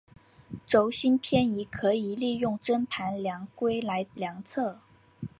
[0.65, 4.79] 轴心偏移可以利用针盘量规来量测。